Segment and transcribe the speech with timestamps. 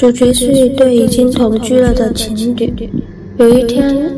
[0.00, 2.90] 主角是一对已经同居了的情侣。
[3.36, 4.10] 有一天，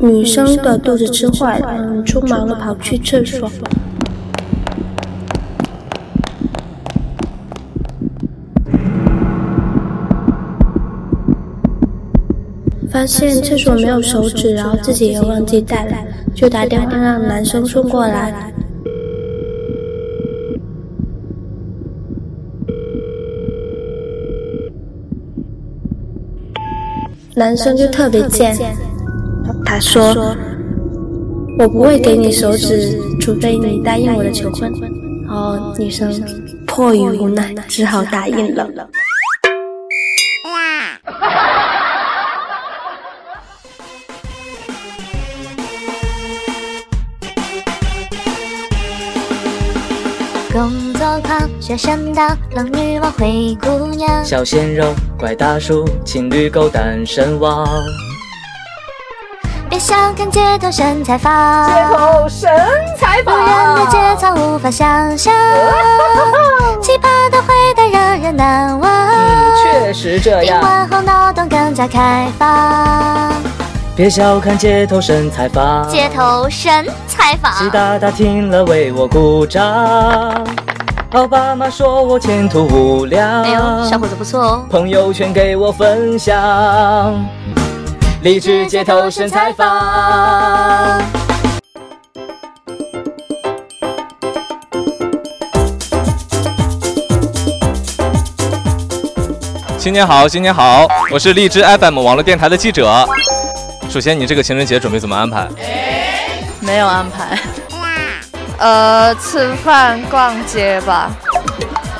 [0.00, 3.46] 女生的肚子吃坏了，匆忙的跑去厕所，
[12.90, 15.98] 发现厕所没有手纸，然后自己也忘记带了，
[16.34, 18.54] 就打电话让男生送过来。
[27.36, 28.56] 男生就特别贱，
[29.62, 30.34] 他说
[31.60, 34.72] ：“我不会给你手指，除非你答应我的求婚。”
[35.28, 36.10] 然后女生
[36.66, 38.66] 迫于无奈，只好答应了。
[51.66, 57.66] 学生党，冷女王，灰姑娘，小鲜肉，怪大叔，情侣狗，单身汪。
[59.68, 62.48] 别小看街头神采坊，街头神
[62.96, 65.34] 采坊，无人的节操无法想象，
[66.80, 68.88] 奇葩的回答让人难忘。
[69.64, 70.60] 确实这样。
[70.60, 73.32] 听完后脑洞更加开放。
[73.96, 80.46] 别小看街头神采坊，街头神采坊，习大大听了为我鼓掌。
[81.12, 84.66] 老爸妈说我前途无量，哎呦，小伙子不错哦。
[84.68, 87.24] 朋友圈给我分享，
[88.22, 91.00] 励志街头身采访。
[99.78, 100.88] 新年好，新年好！
[101.12, 103.06] 我是荔枝 FM 网络电台的记者。
[103.88, 105.48] 首先，你这个情人节准备怎么安排？
[106.60, 107.38] 没有安排。
[108.58, 111.10] 呃，吃饭、逛街吧。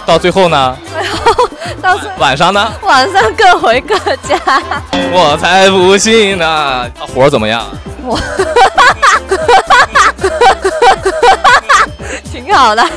[0.07, 0.77] 到最后呢？
[0.89, 1.49] 最后
[1.83, 2.73] 到晚上呢？
[2.83, 4.39] 晚上各回各家。
[5.13, 6.89] 我才不信呢！
[7.15, 7.65] 活怎么样？
[8.05, 8.19] 我，
[12.33, 12.85] 挺好的。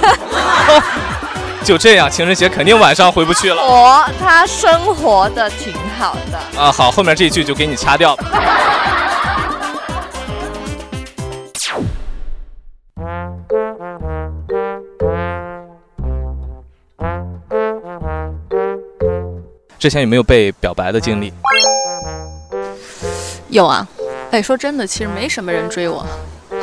[1.64, 3.62] 就这样，情人节肯定晚上回不去了。
[3.62, 6.59] 我他生活的挺好的。
[6.59, 8.16] 啊，好，后面这一句就给你掐掉。
[19.79, 21.31] 之前有没有被表白的经历？
[23.47, 23.88] 有啊，
[24.29, 26.06] 哎，说真的，其实没什么人追我。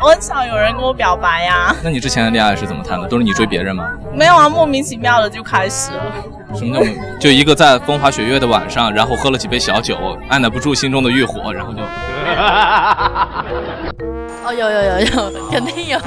[0.00, 1.72] 我很少有人跟我表白呀。
[1.84, 3.06] 那你之前的恋爱是怎么谈的？
[3.06, 3.88] 都是你追别人吗？
[4.12, 6.02] 没有啊，莫名其妙的就开始了。
[6.56, 6.82] 什么叫
[7.20, 11.80] 就一个在风花雪月的晚上，然后喝了几杯小酒，按捺不住心中的欲火，然后就。
[14.44, 16.00] 哦，有有有有，肯定有。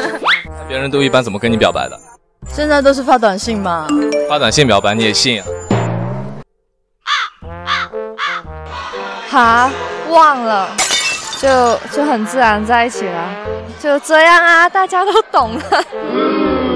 [0.66, 2.00] 别人都一般怎么跟你表白的？
[2.48, 3.86] 现在都是发短信吧？
[4.28, 5.46] 发短信表白你也信啊？
[9.30, 9.70] 哈，
[10.08, 10.68] 忘了，
[11.40, 13.28] 就就很自然在一起了，
[13.80, 15.62] 就这样啊，大家都懂了。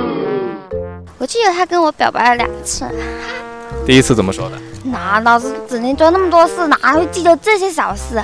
[1.18, 2.84] 我记得他跟我表白了两次。
[3.86, 4.58] 第一次怎么说的？
[4.84, 8.22] 哪老子整天做那么多事，哪会记得这些小事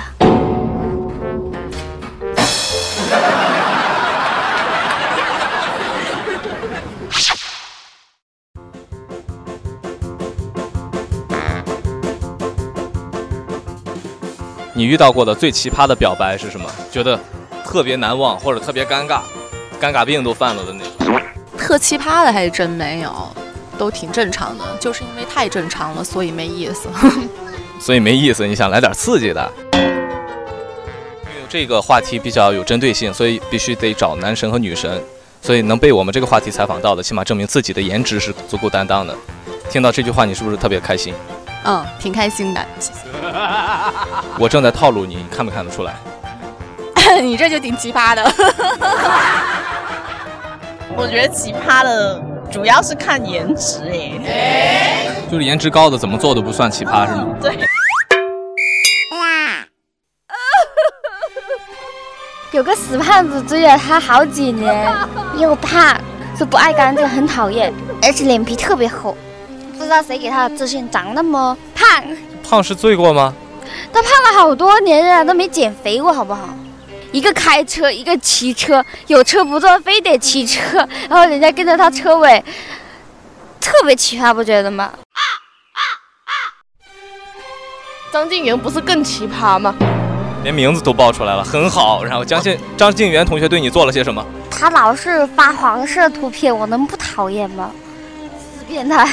[14.77, 16.69] 你遇到过的最奇葩的表白是什么？
[16.91, 17.17] 觉得
[17.63, 19.21] 特别难忘或者特别尴尬，
[19.79, 21.21] 尴尬病都犯了的那种。
[21.57, 23.09] 特奇葩的还真没有，
[23.77, 24.65] 都挺正常的。
[24.77, 26.89] 就是因为太正常了，所以没意思。
[27.79, 29.49] 所以没意思，你想来点刺激的？
[29.71, 35.01] 因为这个话题比较有针对性，所以必须得找男神和女神。
[35.41, 39.15] 所以能被我们这个话题采访到的，起码证明自己的颜值是足够担当的。
[39.69, 41.13] 听到这句话，你是不是特别开心？
[41.65, 42.65] 嗯，挺开心的。
[44.39, 45.95] 我正在套路你，你看没看得出来？
[47.21, 48.23] 你这就挺奇葩的。
[50.97, 52.21] 我觉得奇葩的
[52.51, 53.81] 主要是看颜值，
[54.27, 57.27] 哎，就是颜值高的怎么做都不算奇葩，是吗？
[57.41, 57.57] 对。
[62.51, 64.89] 有个死胖子追了他好几年，
[65.37, 65.99] 又胖，
[66.37, 69.17] 是不爱干净，很讨厌，而且脸皮特别厚。
[69.77, 72.03] 不知道谁给他的自信，长那么胖。
[72.47, 73.33] 胖是罪过吗？
[73.91, 76.49] 他胖了好多年了，都没减肥过，好不好？
[77.11, 80.77] 一个开车，一个骑车，有车不坐，非得骑车，
[81.09, 82.43] 然后人家跟着他车尾，
[83.59, 84.91] 特别奇葩，不觉得吗？
[88.11, 89.75] 张静源不是更奇葩吗？
[90.43, 92.03] 连名字都报出来了，很好。
[92.03, 94.25] 然后张静张静源同学对你做了些什么？
[94.49, 97.71] 他老是发黄色图片，我能不讨厌吗？
[98.29, 99.09] 死变态！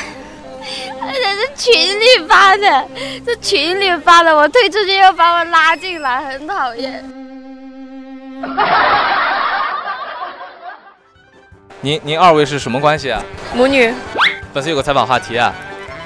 [1.06, 2.88] 而且是群里发的，
[3.26, 7.04] 是群里发的，我退出去又把我拉进来，很讨厌。
[11.80, 13.22] 您您二位是什么关系啊？
[13.54, 13.92] 母女
[14.54, 15.52] 粉丝有个采访话题啊，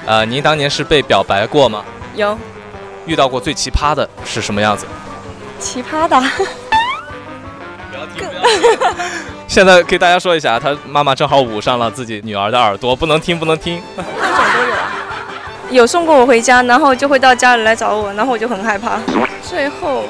[0.05, 1.85] 呃，您当年是被表白过吗？
[2.15, 2.37] 有
[3.05, 4.87] 遇到过最奇葩的是什么样子？
[5.59, 6.23] 奇葩的，
[9.47, 13.81] 现在给大家说一下，他妈妈正好捂上了自己女儿的耳朵，不能听，不能听。
[15.69, 18.99] 有送过我回家，然后就会到家里来找我，然后我就很害怕。
[19.43, 20.03] 最后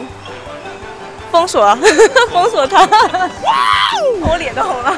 [1.32, 1.76] 封锁，
[2.32, 2.88] 封锁他，
[4.22, 4.96] 我脸都红了。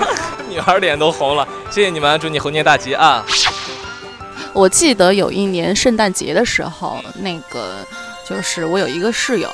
[0.50, 3.24] 女孩脸都红了，谢谢你们，祝你猴年大吉啊！
[4.52, 7.86] 我记得有一年圣诞节的时候，那个
[8.28, 9.50] 就是我有一个室友，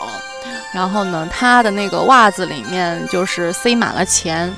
[0.74, 4.52] 然后呢，他的那个袜子里面就是塞满了钱，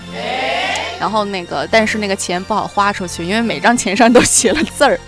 [1.00, 5.00] 然后那个但是那个钱不好花出去，因为每张钱上都写了字儿，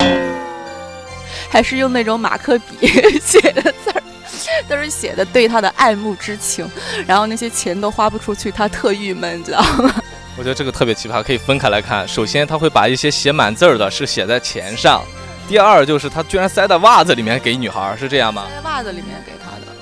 [1.49, 2.87] 还是用那种马克笔
[3.19, 4.01] 写的字儿，
[4.69, 6.69] 都是写的对他的爱慕之情，
[7.07, 9.93] 然后那些钱都花不出去，他特郁闷，你知道吗？
[10.37, 12.07] 我觉得这个特别奇葩，可以分开来看。
[12.07, 15.01] 首先，他会把一些写满字儿的是写在钱上；
[15.49, 18.45] 第二，就是他居然塞在袜子里面给女孩儿，是这样吗？
[18.55, 19.75] 在袜子里面给他的，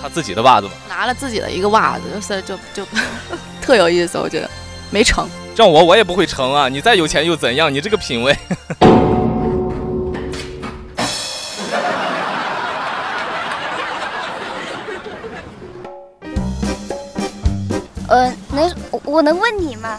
[0.00, 0.72] 他自己的袜子吗？
[0.88, 2.88] 拿了自己的一个袜子，就是就就
[3.60, 4.48] 特有意思，我觉得
[4.90, 5.28] 没成。
[5.56, 6.68] 让我我也不会成啊！
[6.68, 7.72] 你再有钱又怎样？
[7.74, 8.36] 你这个品味。
[19.20, 19.98] 我我能问你吗？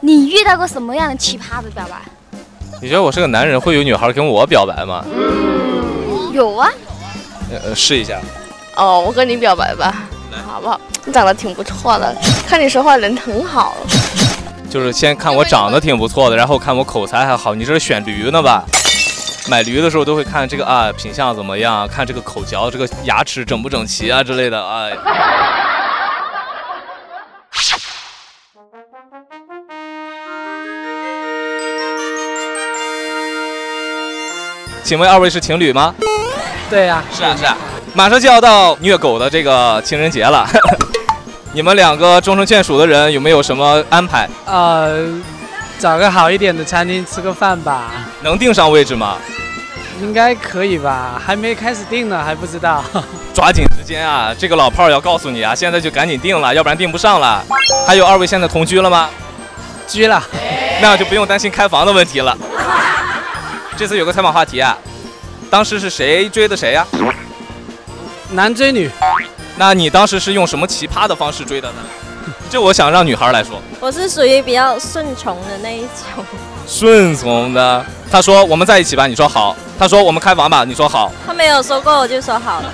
[0.00, 1.96] 你你遇到过什么样的奇葩的表白？
[2.80, 5.04] 你觉得我是个男人，会有女孩跟我表白吗？
[6.32, 6.70] 有啊，
[7.50, 8.18] 呃，试一下。
[8.76, 10.08] 哦，我跟你表白吧，
[10.46, 10.80] 好不好？
[11.04, 12.16] 你长得挺不错的，
[12.48, 13.76] 看你说话人很好。
[14.70, 17.54] 就是先看我长得挺不错的，然后看我口才还好。
[17.54, 18.64] 你这是选驴呢吧？
[19.50, 21.86] 买驴的时候都会看这个啊，品相怎么样？
[21.86, 24.66] 看这个口嚼，这个牙齿整不整齐啊之类的。
[24.66, 24.96] 哎。
[34.92, 35.94] 请问二位是情侣吗？
[36.68, 37.56] 对呀、是啊是啊，
[37.94, 40.46] 马上就要到虐狗的这个情人节了，
[41.54, 44.28] 你们两个终成眷属的人有没有什么安排？
[44.44, 45.08] 呃，
[45.78, 47.90] 找个好一点的餐厅吃个饭吧，
[48.20, 49.16] 能定上位置吗？
[50.02, 51.18] 应该可以吧？
[51.24, 52.84] 还没开始定呢，还不知道。
[53.32, 54.34] 抓紧时间啊！
[54.38, 57.42] 这个老炮儿要告诉你啊，现在就赶紧定了，要不然定不上了。
[57.86, 59.08] 还有二位现在同居了吗？
[59.88, 60.22] 居了，
[60.82, 62.36] 那就不用担心开房的问题了。
[63.82, 64.78] 这次有个采访话题啊，
[65.50, 66.86] 当时是谁追的谁呀、
[68.30, 68.88] 男追女，
[69.56, 71.78] 那你当时是用什么奇葩的方式追的呢？
[72.48, 75.80] 这我想让女孩来说，我是属于比较顺从的那一
[76.14, 76.24] 种，
[76.64, 77.84] 顺从的。
[78.08, 79.56] 他说我们在一起吧，你说好。
[79.76, 81.10] 他说我们开房吧，你说好。
[81.26, 82.72] 他没有说过我就说好了。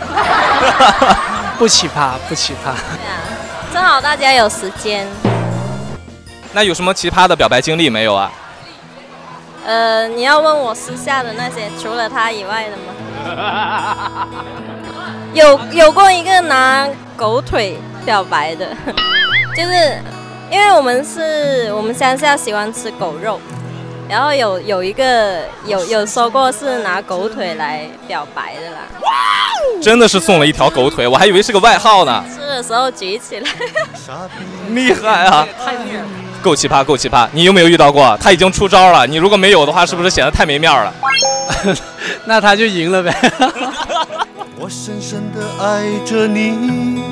[1.59, 2.67] 不奇葩，不奇葩。
[2.67, 3.17] 对啊，
[3.73, 5.09] 正好大家有时间。
[6.53, 8.31] 那有什么奇葩的表白经历没有啊？
[9.69, 14.27] 呃，你要问我私下的那些，除了他以外的吗？
[15.35, 18.67] 有有过一个拿狗腿表白的，
[19.55, 19.99] 就是
[20.51, 23.39] 因为我们是我们乡下喜欢吃狗肉，
[24.09, 28.79] 然后有有一个有有说过是拿狗腿来表白的啦，
[29.83, 32.25] 真的是送了一条狗腿，我还以为是个外号呢。
[32.35, 33.51] 吃的时候举起来，
[34.73, 35.47] 厉害啊！
[35.63, 36.07] 太虐了。
[36.49, 37.29] 够奇葩，够奇葩！
[37.33, 38.17] 你有没有遇到过？
[38.19, 40.95] 他已经出招了，你如果没有的话，是不是显得太没面儿了？
[42.25, 43.15] 那他就赢了呗。
[44.59, 47.03] 我深深的爱着你，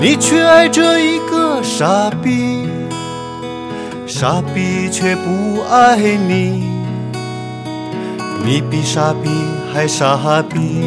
[0.00, 2.68] 你却爱着一个傻逼，
[4.04, 6.68] 傻逼却不爱你，
[8.44, 9.30] 你比傻逼
[9.72, 10.82] 还傻逼。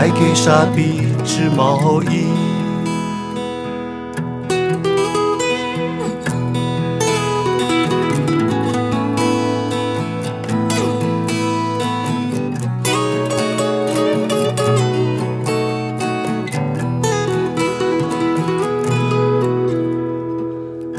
[0.00, 2.24] 还给傻逼织毛衣。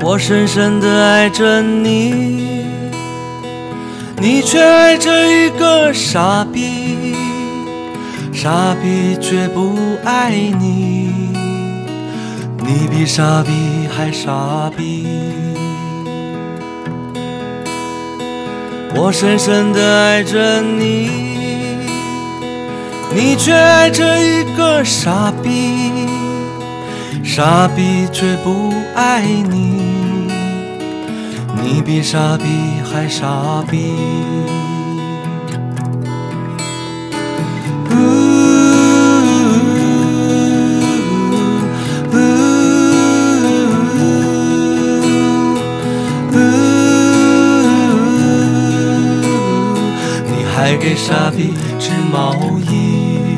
[0.01, 2.65] 我深深的爱着你，
[4.17, 7.15] 你却爱着一个傻逼，
[8.31, 11.11] 傻逼却不爱你，
[12.59, 13.51] 你比傻逼
[13.95, 15.05] 还傻逼。
[18.95, 21.09] 我深深的爱着你，
[23.13, 26.07] 你却爱着一个傻逼，
[27.23, 29.81] 傻逼却不爱你，
[31.61, 32.45] 你比傻逼
[32.89, 33.93] 还傻逼。
[50.79, 52.33] 给傻逼织毛
[52.71, 53.37] 衣。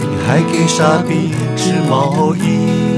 [0.00, 2.97] 你还给傻逼织毛衣。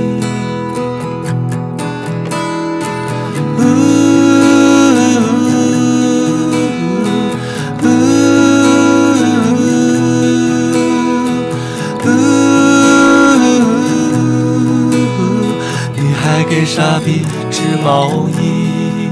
[16.73, 19.11] 傻逼织毛衣。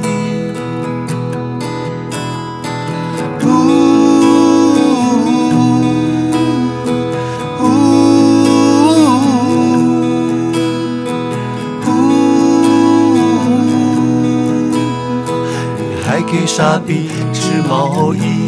[15.80, 18.47] 你还给傻逼织毛衣。